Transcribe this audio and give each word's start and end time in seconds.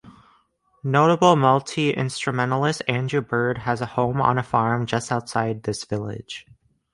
Notable 0.83 1.35
multi-instrumentalist 1.35 2.81
Andrew 2.87 3.21
Bird 3.21 3.59
has 3.59 3.81
a 3.81 3.85
home 3.85 4.19
on 4.19 4.39
a 4.39 4.41
farm 4.41 4.87
just 4.87 5.11
outside 5.11 5.61
this 5.61 5.85
village. 5.85 6.47